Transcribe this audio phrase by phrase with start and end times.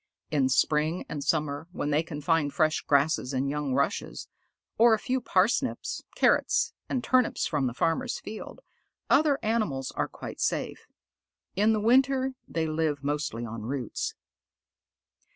[0.31, 4.27] In spring and summer, when they can find fresh grasses and young rushes,
[4.79, 8.61] or a few parsnips, carrots, and turnips from the farmers' fields,
[9.11, 10.87] other animals are quite safe.
[11.55, 14.15] In the winter they live mostly on roots.